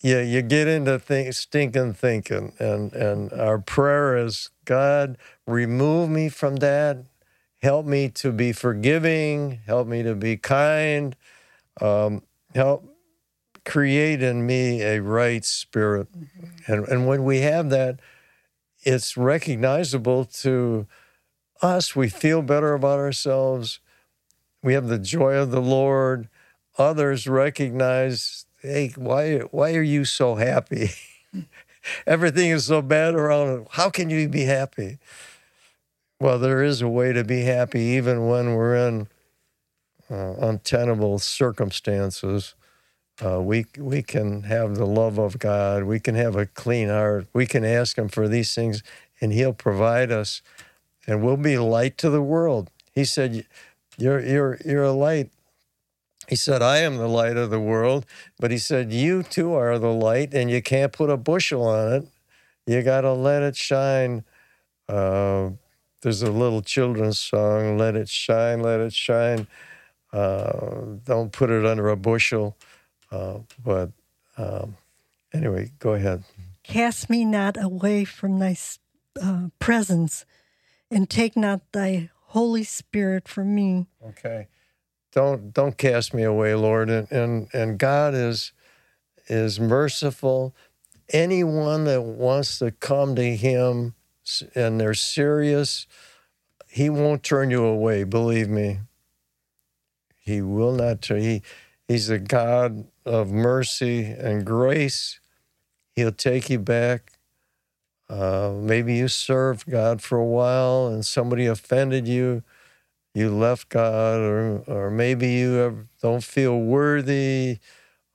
yeah, 0.00 0.20
you 0.20 0.42
get 0.42 0.68
into 0.68 0.98
things, 0.98 1.38
stinking 1.38 1.94
thinking. 1.94 2.52
And, 2.60 2.92
and 2.92 3.32
our 3.32 3.58
prayer 3.58 4.16
is, 4.16 4.50
God, 4.64 5.18
remove 5.46 6.08
me 6.08 6.28
from 6.28 6.56
that. 6.56 6.98
Help 7.60 7.86
me 7.86 8.08
to 8.10 8.30
be 8.30 8.52
forgiving. 8.52 9.58
Help 9.66 9.88
me 9.88 10.04
to 10.04 10.14
be 10.14 10.36
kind 10.36 11.16
um, 11.80 12.22
help 12.54 12.84
create 13.64 14.22
in 14.22 14.46
me 14.46 14.82
a 14.82 15.00
right 15.00 15.44
spirit. 15.44 16.08
Mm-hmm. 16.12 16.72
And, 16.72 16.88
and 16.88 17.06
when 17.06 17.24
we 17.24 17.40
have 17.40 17.70
that, 17.70 18.00
it's 18.82 19.16
recognizable 19.16 20.24
to 20.24 20.86
us. 21.62 21.96
We 21.96 22.08
feel 22.08 22.42
better 22.42 22.74
about 22.74 22.98
ourselves. 22.98 23.80
We 24.62 24.74
have 24.74 24.88
the 24.88 24.98
joy 24.98 25.34
of 25.34 25.50
the 25.50 25.60
Lord. 25.60 26.28
Others 26.78 27.26
recognize, 27.26 28.46
hey, 28.60 28.92
why, 28.96 29.38
why 29.50 29.74
are 29.74 29.82
you 29.82 30.04
so 30.04 30.36
happy? 30.36 30.90
Everything 32.06 32.50
is 32.50 32.66
so 32.66 32.82
bad 32.82 33.14
around. 33.14 33.66
How 33.72 33.90
can 33.90 34.10
you 34.10 34.28
be 34.28 34.44
happy? 34.44 34.98
Well, 36.20 36.38
there 36.38 36.62
is 36.62 36.82
a 36.82 36.88
way 36.88 37.12
to 37.12 37.24
be 37.24 37.42
happy 37.42 37.80
even 37.80 38.26
when 38.26 38.54
we're 38.54 38.76
in 38.88 39.08
uh, 40.10 40.34
untenable 40.40 41.18
circumstances, 41.18 42.54
uh, 43.24 43.40
we 43.40 43.66
we 43.76 44.02
can 44.02 44.44
have 44.44 44.76
the 44.76 44.86
love 44.86 45.18
of 45.18 45.38
God. 45.38 45.84
We 45.84 45.98
can 45.98 46.14
have 46.14 46.36
a 46.36 46.46
clean 46.46 46.88
heart. 46.88 47.26
We 47.32 47.46
can 47.46 47.64
ask 47.64 47.98
Him 47.98 48.08
for 48.08 48.28
these 48.28 48.54
things, 48.54 48.82
and 49.20 49.32
He'll 49.32 49.52
provide 49.52 50.12
us, 50.12 50.40
and 51.06 51.22
we'll 51.22 51.36
be 51.36 51.58
light 51.58 51.98
to 51.98 52.10
the 52.10 52.22
world. 52.22 52.70
He 52.94 53.04
said, 53.04 53.44
"You're 53.96 54.20
you're 54.20 54.58
you're 54.64 54.84
a 54.84 54.92
light." 54.92 55.30
He 56.28 56.36
said, 56.36 56.62
"I 56.62 56.78
am 56.78 56.96
the 56.96 57.08
light 57.08 57.36
of 57.36 57.50
the 57.50 57.60
world," 57.60 58.06
but 58.38 58.52
He 58.52 58.58
said, 58.58 58.92
"You 58.92 59.24
too 59.24 59.52
are 59.54 59.78
the 59.78 59.92
light, 59.92 60.32
and 60.32 60.50
you 60.50 60.62
can't 60.62 60.92
put 60.92 61.10
a 61.10 61.16
bushel 61.16 61.64
on 61.64 61.92
it. 61.92 62.08
You 62.66 62.82
got 62.82 63.00
to 63.00 63.12
let 63.12 63.42
it 63.42 63.56
shine." 63.56 64.24
Uh, 64.88 65.50
there's 66.02 66.22
a 66.22 66.30
little 66.30 66.62
children's 66.62 67.18
song, 67.18 67.78
"Let 67.78 67.96
it 67.96 68.08
shine, 68.08 68.60
let 68.60 68.78
it 68.78 68.92
shine." 68.92 69.48
Uh, 70.12 70.96
don't 71.04 71.32
put 71.32 71.50
it 71.50 71.66
under 71.66 71.88
a 71.88 71.96
bushel. 71.96 72.56
Uh, 73.10 73.38
but 73.62 73.90
um, 74.36 74.76
anyway, 75.32 75.72
go 75.78 75.94
ahead. 75.94 76.24
Cast 76.62 77.08
me 77.08 77.24
not 77.24 77.62
away 77.62 78.04
from 78.04 78.38
thy 78.38 78.56
uh, 79.22 79.48
presence, 79.58 80.24
and 80.90 81.08
take 81.08 81.36
not 81.36 81.60
thy 81.72 82.10
Holy 82.26 82.64
Spirit 82.64 83.26
from 83.26 83.54
me. 83.54 83.86
Okay, 84.06 84.48
don't 85.12 85.52
don't 85.52 85.78
cast 85.78 86.12
me 86.12 86.22
away, 86.22 86.54
Lord. 86.54 86.90
And 86.90 87.10
and, 87.10 87.48
and 87.52 87.78
God 87.78 88.14
is 88.14 88.52
is 89.28 89.58
merciful. 89.58 90.54
Anyone 91.10 91.84
that 91.84 92.02
wants 92.02 92.58
to 92.58 92.70
come 92.70 93.16
to 93.16 93.34
Him 93.34 93.94
and 94.54 94.78
they're 94.78 94.92
serious, 94.92 95.86
He 96.68 96.90
won't 96.90 97.22
turn 97.22 97.50
you 97.50 97.64
away. 97.64 98.04
Believe 98.04 98.48
me. 98.50 98.80
He 100.28 100.42
will 100.42 100.74
not 100.74 101.00
turn. 101.00 101.22
He, 101.22 101.42
he's 101.88 102.10
a 102.10 102.18
God 102.18 102.86
of 103.08 103.30
mercy 103.30 104.04
and 104.04 104.44
grace. 104.44 105.20
He'll 105.96 106.12
take 106.12 106.50
you 106.50 106.58
back. 106.58 107.12
Uh, 108.08 108.52
maybe 108.54 108.94
you 108.94 109.08
served 109.08 109.70
God 109.70 110.00
for 110.00 110.18
a 110.18 110.24
while 110.24 110.86
and 110.86 111.04
somebody 111.04 111.46
offended 111.46 112.06
you. 112.06 112.42
You 113.14 113.30
left 113.34 113.68
God, 113.70 114.20
or, 114.20 114.58
or 114.66 114.90
maybe 114.90 115.28
you 115.28 115.88
don't 116.00 116.22
feel 116.22 116.58
worthy. 116.58 117.58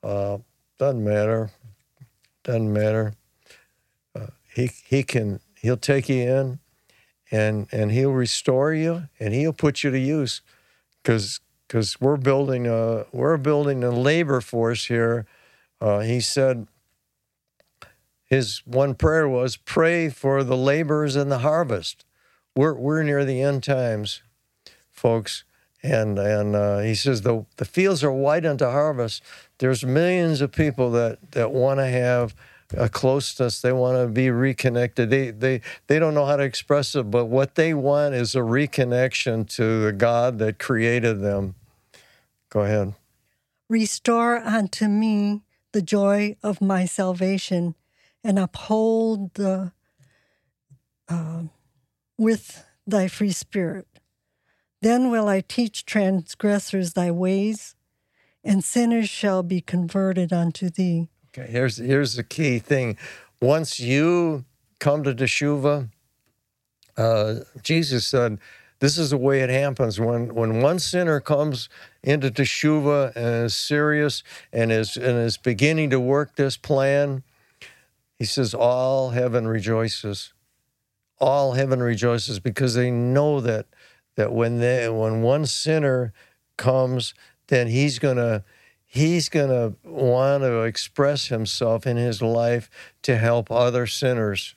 Uh, 0.02 0.38
doesn't 0.80 1.04
matter. 1.04 1.52
Doesn't 2.44 2.72
matter. 2.72 3.14
Uh, 4.16 4.28
he, 4.54 4.70
he 4.86 5.04
can, 5.04 5.42
he'll 5.56 5.78
take 5.78 6.08
you 6.08 6.22
in 6.22 6.60
and, 7.32 7.68
and 7.72 7.92
he'll 7.92 8.14
restore 8.14 8.74
you 8.74 9.10
and 9.20 9.34
he'll 9.34 9.54
put 9.54 9.84
you 9.84 9.92
to 9.92 10.00
use 10.00 10.42
because 11.02 11.42
because 11.68 12.00
we're 12.00 12.18
building 12.18 12.68
a 12.68 13.06
we're 13.12 13.38
building 13.38 13.84
a 13.84 13.92
labor 13.92 14.42
force 14.42 14.86
here. 14.86 15.26
Uh, 15.82 16.00
he 16.00 16.20
said 16.20 16.68
his 18.26 18.62
one 18.66 18.96
prayer 18.96 19.28
was 19.28 19.58
pray 19.58 20.10
for 20.10 20.44
the 20.44 20.58
laborers 20.58 21.16
in 21.16 21.30
the 21.30 21.40
harvest. 21.40 22.06
We're 22.56 22.74
we're 22.74 23.04
near 23.04 23.26
the 23.26 23.42
end 23.42 23.64
times, 23.64 24.22
folks, 24.90 25.44
and 25.82 26.18
and 26.18 26.56
uh, 26.56 26.80
he 26.80 26.96
says 26.96 27.22
the 27.22 27.46
the 27.58 27.66
fields 27.66 28.04
are 28.04 28.12
white 28.12 28.46
unto 28.46 28.66
harvest. 28.66 29.24
There's 29.58 29.84
millions 29.84 30.42
of 30.42 30.52
people 30.52 30.92
that 30.92 31.32
that 31.32 31.52
want 31.52 31.80
to 31.80 31.88
have 31.88 32.36
a 32.78 32.90
closeness. 32.90 33.62
They 33.62 33.72
want 33.72 33.98
to 33.98 34.08
be 34.08 34.30
reconnected. 34.30 35.10
They 35.10 35.32
they 35.32 35.62
they 35.88 36.00
don't 36.00 36.14
know 36.14 36.26
how 36.26 36.38
to 36.38 36.44
express 36.44 36.96
it, 36.96 37.10
but 37.12 37.26
what 37.26 37.56
they 37.56 37.74
want 37.74 38.16
is 38.16 38.36
a 38.36 38.40
reconnection 38.40 39.48
to 39.56 39.84
the 39.84 39.92
God 39.92 40.40
that 40.40 40.60
created 40.60 41.22
them. 41.22 41.56
Go 42.50 42.62
ahead. 42.62 42.94
Restore 43.70 44.38
unto 44.38 44.88
me 44.88 45.42
the 45.72 45.82
joy 45.82 46.36
of 46.44 46.62
my 46.62 46.86
salvation, 46.86 47.76
and 48.24 48.38
uphold 48.38 49.34
the 49.34 49.72
uh, 51.10 51.44
with 52.18 52.66
thy 52.86 53.08
free 53.08 53.32
spirit. 53.32 53.88
Then 54.82 55.10
will 55.10 55.28
I 55.28 55.42
teach 55.42 55.86
transgressors 55.86 56.94
thy 56.94 57.10
ways, 57.10 57.76
and 58.44 58.64
sinners 58.64 59.10
shall 59.10 59.42
be 59.42 59.62
converted 59.62 60.34
unto 60.34 60.70
thee. 60.70 61.10
Okay, 61.36 61.50
here's 61.50 61.78
here's 61.78 62.16
the 62.16 62.24
key 62.24 62.60
thing. 62.60 62.98
Once 63.42 63.80
you 63.80 64.46
come 64.80 65.04
to 65.04 65.14
teshuva, 65.14 65.90
uh, 66.96 67.36
Jesus 67.64 68.06
said, 68.06 68.38
"This 68.80 69.00
is 69.00 69.10
the 69.10 69.18
way 69.18 69.42
it 69.42 69.50
happens. 69.50 70.00
When 70.00 70.36
when 70.36 70.62
one 70.62 70.78
sinner 70.78 71.20
comes 71.20 71.70
into 72.04 72.30
teshuva 72.30 73.16
and 73.16 73.46
is 73.46 73.56
serious 73.56 74.24
and 74.52 74.72
is 74.72 74.96
and 74.96 75.18
is 75.18 75.38
beginning 75.38 75.90
to 75.90 76.00
work 76.00 76.36
this 76.36 76.56
plan, 76.56 77.24
he 78.20 78.26
says, 78.26 78.54
all 78.54 79.10
heaven 79.10 79.48
rejoices. 79.48 80.34
All 81.20 81.54
heaven 81.54 81.82
rejoices 81.82 82.40
because 82.40 82.76
they 82.76 82.92
know 82.92 83.42
that 83.42 83.66
that 84.16 84.32
when 84.32 84.60
they 84.60 84.88
when 84.88 85.22
one 85.22 85.46
sinner 85.46 86.14
comes, 86.58 87.14
then 87.48 87.68
he's 87.68 87.98
gonna 87.98 88.44
he's 88.94 89.30
gonna 89.30 89.74
want 89.84 90.44
to 90.44 90.62
express 90.62 91.28
himself 91.28 91.88
in 91.88 91.98
his 91.98 92.22
life 92.22 92.70
to 93.04 93.18
help 93.18 93.52
other 93.52 93.88
sinners 93.88 94.56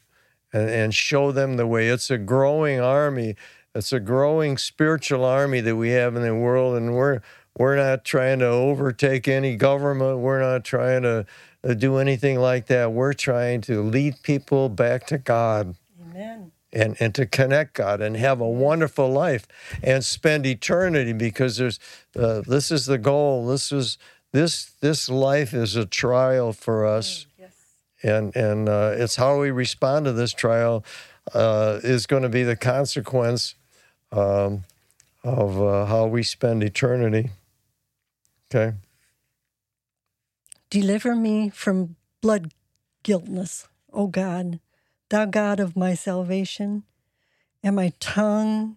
and, 0.52 0.68
and 0.68 0.94
show 0.94 1.32
them 1.32 1.56
the 1.56 1.66
way. 1.66 1.88
It's 1.88 2.10
a 2.10 2.18
growing 2.18 2.80
army 2.80 3.36
it's 3.76 3.92
a 3.92 4.00
growing 4.00 4.56
spiritual 4.56 5.22
army 5.22 5.60
that 5.60 5.76
we 5.76 5.90
have 5.90 6.16
in 6.16 6.22
the 6.22 6.34
world, 6.34 6.76
and 6.76 6.94
we're 6.94 7.20
we're 7.58 7.76
not 7.76 8.04
trying 8.04 8.38
to 8.38 8.46
overtake 8.46 9.28
any 9.28 9.54
government. 9.56 10.18
We're 10.18 10.40
not 10.40 10.64
trying 10.64 11.02
to 11.02 11.26
uh, 11.62 11.74
do 11.74 11.98
anything 11.98 12.38
like 12.38 12.66
that. 12.66 12.92
We're 12.92 13.12
trying 13.12 13.60
to 13.62 13.82
lead 13.82 14.22
people 14.22 14.70
back 14.70 15.06
to 15.08 15.18
God. 15.18 15.76
Amen. 16.02 16.52
And, 16.72 16.96
and 17.00 17.14
to 17.14 17.24
connect 17.24 17.74
God 17.74 18.02
and 18.02 18.16
have 18.16 18.40
a 18.40 18.48
wonderful 18.48 19.10
life 19.10 19.46
and 19.82 20.04
spend 20.04 20.44
eternity 20.44 21.14
because 21.14 21.56
there's 21.56 21.78
uh, 22.18 22.42
this 22.46 22.70
is 22.70 22.86
the 22.86 22.98
goal. 22.98 23.46
This 23.46 23.72
is 23.72 23.98
this 24.32 24.66
this 24.80 25.08
life 25.08 25.54
is 25.54 25.76
a 25.76 25.86
trial 25.86 26.52
for 26.52 26.84
us, 26.84 27.26
Yes. 27.38 27.52
and 28.02 28.34
and 28.36 28.68
uh, 28.68 28.94
it's 28.96 29.16
how 29.16 29.40
we 29.40 29.50
respond 29.50 30.04
to 30.06 30.12
this 30.12 30.32
trial 30.32 30.84
uh, 31.34 31.80
is 31.82 32.06
going 32.06 32.22
to 32.22 32.28
be 32.28 32.42
the 32.42 32.56
consequence 32.56 33.54
um, 34.12 34.64
of 35.24 35.60
uh, 35.60 35.86
how 35.86 36.06
we 36.06 36.22
spend 36.22 36.62
eternity. 36.62 37.30
Okay. 38.54 38.76
Deliver 40.70 41.14
me 41.14 41.48
from 41.50 41.96
blood 42.20 42.52
guiltness, 43.02 43.68
O 43.92 44.08
God, 44.08 44.60
thou 45.10 45.24
God 45.24 45.60
of 45.60 45.76
my 45.76 45.94
salvation, 45.94 46.82
and 47.62 47.76
my 47.76 47.92
tongue 48.00 48.76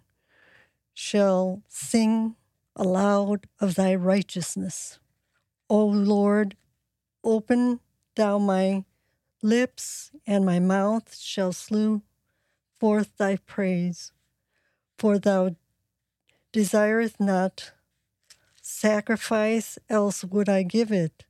shall 0.94 1.62
sing 1.68 2.36
aloud 2.76 3.46
of 3.60 3.74
thy 3.74 3.94
righteousness. 3.94 4.98
O 5.70 5.86
Lord, 5.86 6.56
open 7.22 7.78
thou 8.16 8.38
my 8.38 8.84
lips, 9.40 10.10
and 10.26 10.44
my 10.44 10.58
mouth 10.58 11.16
shall 11.16 11.52
slew 11.52 12.02
forth 12.80 13.16
thy 13.16 13.36
praise. 13.36 14.10
For 14.98 15.18
thou 15.18 15.54
desireth 16.52 17.20
not 17.20 17.70
sacrifice, 18.60 19.78
else 19.88 20.24
would 20.24 20.48
I 20.48 20.64
give 20.64 20.90
it. 20.90 21.24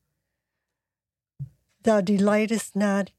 Thou 1.83 2.01
delightest 2.01 2.75
not 2.75 3.11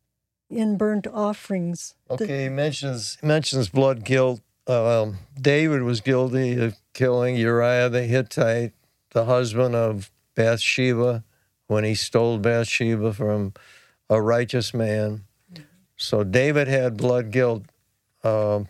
in 0.49 0.77
burnt 0.77 1.07
offerings. 1.07 1.95
Okay, 2.09 2.43
he 2.43 2.49
mentions 2.49 3.17
mentions 3.21 3.69
blood 3.69 4.03
guilt. 4.03 4.41
Um, 4.67 5.19
David 5.39 5.83
was 5.83 6.01
guilty 6.01 6.59
of 6.59 6.75
killing 6.93 7.35
Uriah 7.35 7.89
the 7.89 8.03
Hittite, 8.03 8.73
the 9.11 9.25
husband 9.25 9.75
of 9.75 10.10
Bathsheba, 10.35 11.23
when 11.67 11.83
he 11.83 11.95
stole 11.95 12.37
Bathsheba 12.37 13.13
from 13.13 13.53
a 14.09 14.21
righteous 14.21 14.73
man. 14.73 15.23
So 15.95 16.23
David 16.23 16.67
had 16.67 16.97
blood 16.97 17.31
guilt, 17.31 17.63
um, 18.23 18.67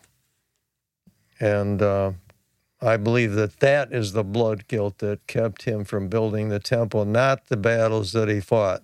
and 1.40 1.82
uh, 1.82 2.12
I 2.82 2.98
believe 2.98 3.34
that 3.34 3.60
that 3.60 3.94
is 3.94 4.14
the 4.14 4.24
blood 4.24 4.68
guilt 4.68 5.00
that 5.00 5.26
kept 5.28 5.64
him 5.64 5.86
from 5.86 6.10
building 6.10 6.50
the 6.50 6.60
temple, 6.60 7.06
not 7.06 7.48
the 7.48 7.58
battles 7.58 8.12
that 8.12 8.28
he 8.28 8.40
fought, 8.40 8.84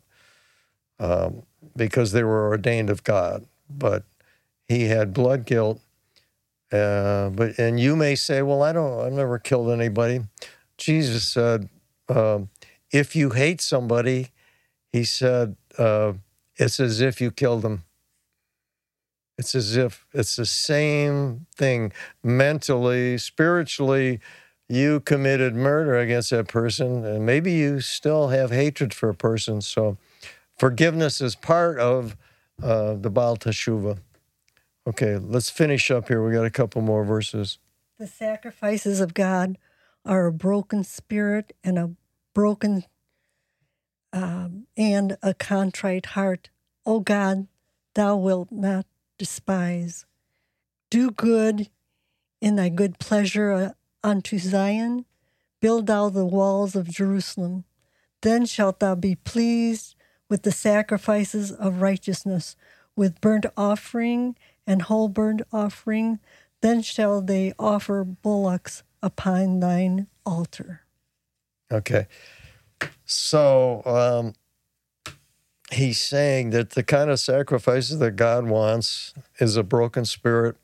um, 0.99 1.43
because 1.75 2.11
they 2.11 2.23
were 2.23 2.47
ordained 2.47 2.89
of 2.89 3.03
God. 3.03 3.45
But 3.69 4.03
he 4.67 4.85
had 4.85 5.13
blood 5.13 5.45
guilt. 5.45 5.81
Uh, 6.71 7.29
but 7.29 7.57
and 7.59 7.79
you 7.79 7.95
may 7.95 8.15
say, 8.15 8.41
well, 8.41 8.61
I 8.61 8.73
don't, 8.73 8.99
I've 8.99 9.13
never 9.13 9.39
killed 9.39 9.69
anybody. 9.69 10.21
Jesus 10.77 11.25
said, 11.25 11.69
um, 12.09 12.49
if 12.91 13.15
you 13.15 13.31
hate 13.31 13.61
somebody, 13.61 14.29
he 14.91 15.03
said, 15.03 15.55
uh, 15.77 16.13
it's 16.55 16.79
as 16.79 17.01
if 17.01 17.21
you 17.21 17.31
killed 17.31 17.61
them. 17.61 17.83
It's 19.37 19.53
as 19.53 19.77
if 19.77 20.05
it's 20.13 20.35
the 20.35 20.45
same 20.45 21.45
thing 21.55 21.91
mentally, 22.23 23.17
spiritually. 23.17 24.19
You 24.67 24.99
committed 24.99 25.55
murder 25.55 25.97
against 25.97 26.31
that 26.31 26.47
person, 26.47 27.05
and 27.05 27.25
maybe 27.25 27.53
you 27.53 27.79
still 27.79 28.29
have 28.29 28.51
hatred 28.51 28.93
for 28.93 29.09
a 29.09 29.15
person. 29.15 29.61
So, 29.61 29.97
forgiveness 30.57 31.21
is 31.21 31.35
part 31.35 31.79
of 31.79 32.17
uh, 32.61 32.95
the 32.95 33.09
Baal 33.09 33.37
Teshuvah. 33.37 33.99
Okay, 34.87 35.17
let's 35.17 35.49
finish 35.49 35.91
up 35.91 36.07
here. 36.07 36.25
We 36.25 36.33
got 36.33 36.45
a 36.45 36.49
couple 36.49 36.81
more 36.81 37.05
verses. 37.05 37.59
The 37.99 38.07
sacrifices 38.07 38.99
of 38.99 39.13
God 39.13 39.57
are 40.03 40.25
a 40.25 40.33
broken 40.33 40.83
spirit 40.83 41.53
and 41.63 41.77
a 41.77 41.91
broken 42.37 42.83
um, 44.13 44.67
and 44.77 45.17
a 45.23 45.33
contrite 45.33 46.05
heart. 46.05 46.51
O 46.85 46.99
God, 46.99 47.47
thou 47.95 48.15
wilt 48.15 48.51
not 48.51 48.85
despise. 49.17 50.05
Do 50.91 51.09
good 51.09 51.67
in 52.39 52.55
thy 52.55 52.69
good 52.69 52.99
pleasure 52.99 53.51
uh, 53.51 53.69
unto 54.03 54.37
Zion. 54.37 55.05
Build 55.61 55.87
thou 55.87 56.09
the 56.09 56.27
walls 56.27 56.75
of 56.75 56.87
Jerusalem. 56.87 57.63
Then 58.21 58.45
shalt 58.45 58.81
thou 58.81 58.93
be 58.93 59.15
pleased 59.15 59.95
with 60.29 60.43
the 60.43 60.51
sacrifices 60.51 61.51
of 61.51 61.81
righteousness, 61.81 62.55
with 62.95 63.19
burnt 63.19 63.47
offering 63.57 64.35
and 64.67 64.83
whole 64.83 65.09
burnt 65.09 65.41
offering. 65.51 66.19
Then 66.61 66.83
shall 66.83 67.19
they 67.19 67.53
offer 67.57 68.03
bullocks 68.03 68.83
upon 69.01 69.59
thine 69.59 70.05
altar. 70.23 70.83
Okay. 71.71 72.07
So 73.05 73.81
um, 73.85 74.33
he's 75.71 75.99
saying 75.99 76.51
that 76.51 76.71
the 76.71 76.83
kind 76.83 77.09
of 77.09 77.19
sacrifices 77.19 77.99
that 77.99 78.11
God 78.15 78.45
wants 78.45 79.13
is 79.39 79.57
a 79.57 79.63
broken 79.63 80.05
spirit 80.05 80.55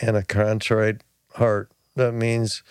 and 0.00 0.16
a 0.16 0.22
contrite 0.22 1.02
heart. 1.34 1.70
That 1.96 2.12
means 2.12 2.62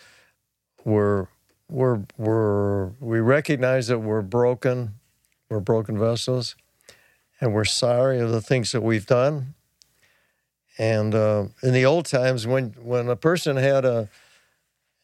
we're 0.86 1.28
we're 1.70 2.02
we're 2.18 2.88
we 3.00 3.20
recognize 3.20 3.88
that 3.88 4.00
we're 4.00 4.22
broken, 4.22 4.96
we're 5.50 5.60
broken 5.60 5.98
vessels, 5.98 6.56
and 7.40 7.54
we're 7.54 7.66
sorry 7.66 8.20
of 8.20 8.32
the 8.32 8.42
things 8.42 8.72
that 8.72 8.82
we've 8.82 9.06
done. 9.06 9.54
And 10.78 11.14
uh, 11.14 11.46
in 11.62 11.74
the 11.74 11.86
old 11.86 12.06
times, 12.06 12.48
when 12.48 12.76
when 12.82 13.10
a 13.10 13.16
person 13.16 13.58
had 13.58 13.86
a 13.86 14.10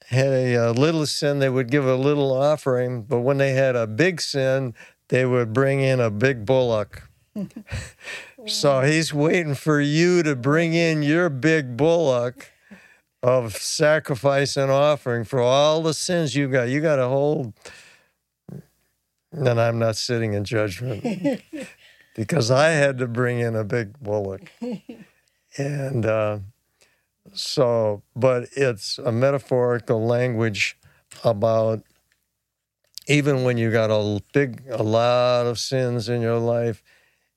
had 0.09 0.27
a, 0.27 0.55
a, 0.55 0.71
little 0.71 1.05
sin, 1.05 1.39
they 1.39 1.49
would 1.49 1.69
give 1.69 1.85
a 1.85 1.95
little 1.95 2.31
offering. 2.31 3.03
But 3.03 3.21
when 3.21 3.37
they 3.37 3.53
had 3.53 3.75
a 3.75 3.87
big 3.87 4.21
sin, 4.21 4.73
they 5.09 5.25
would 5.25 5.53
bring 5.53 5.81
in 5.81 5.99
a 5.99 6.09
big 6.09 6.45
bullock. 6.45 7.09
so 8.47 8.81
he's 8.81 9.13
waiting 9.13 9.55
for 9.55 9.81
you 9.81 10.23
to 10.23 10.35
bring 10.35 10.73
in 10.73 11.03
your 11.03 11.29
big 11.29 11.75
bullock 11.75 12.51
of 13.21 13.55
sacrifice 13.57 14.55
and 14.55 14.71
offering 14.71 15.23
for 15.23 15.41
all 15.41 15.81
the 15.81 15.93
sins 15.93 16.35
you 16.35 16.47
got. 16.47 16.69
You 16.69 16.81
got 16.81 16.99
a 16.99 17.07
whole. 17.07 17.53
And 19.31 19.59
I'm 19.59 19.79
not 19.79 19.97
sitting 19.97 20.33
in 20.33 20.45
judgment 20.45 21.41
because 22.15 22.51
I 22.51 22.69
had 22.69 22.99
to 22.99 23.07
bring 23.07 23.39
in 23.39 23.55
a 23.55 23.63
big 23.63 23.99
bullock. 23.99 24.51
And 25.57 26.05
uh, 26.05 26.39
so, 27.33 28.03
but 28.15 28.49
it's 28.55 28.97
a 28.97 29.11
metaphorical 29.11 30.05
language 30.05 30.77
about 31.23 31.83
even 33.07 33.43
when 33.43 33.57
you 33.57 33.71
got 33.71 33.91
a 33.91 34.21
big, 34.33 34.63
a 34.69 34.83
lot 34.83 35.45
of 35.45 35.59
sins 35.59 36.09
in 36.09 36.21
your 36.21 36.39
life, 36.39 36.81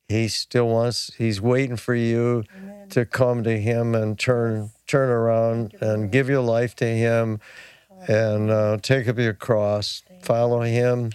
he 0.08 0.28
still 0.28 0.68
wants, 0.68 1.12
he's 1.18 1.40
waiting 1.40 1.76
for 1.76 1.94
you 1.94 2.44
Amen. 2.56 2.88
to 2.88 3.04
come 3.04 3.44
to 3.44 3.58
him 3.58 3.94
and 3.94 4.18
turn, 4.18 4.70
turn 4.86 5.10
around 5.10 5.74
and 5.80 6.10
give 6.10 6.28
your 6.28 6.40
life 6.40 6.74
to 6.76 6.86
him 6.86 7.40
and 8.06 8.50
uh, 8.50 8.78
take 8.80 9.08
up 9.08 9.18
your 9.18 9.34
cross, 9.34 10.02
follow 10.22 10.62
him, 10.62 11.12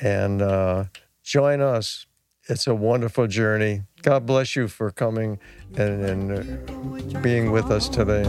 and 0.00 0.40
uh, 0.40 0.84
join 1.24 1.60
us. 1.60 2.06
It's 2.48 2.68
a 2.68 2.74
wonderful 2.74 3.26
journey. 3.26 3.82
God 4.06 4.24
bless 4.24 4.54
you 4.54 4.68
for 4.68 4.92
coming 4.92 5.40
and, 5.76 6.04
and 6.04 7.14
uh, 7.14 7.20
being 7.22 7.50
with 7.50 7.72
us 7.72 7.88
today. 7.88 8.22